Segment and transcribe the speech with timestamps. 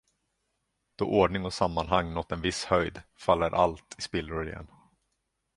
[0.95, 4.67] Då ordning och sammanhang nått en viss höjd, faller allt i spillror igen.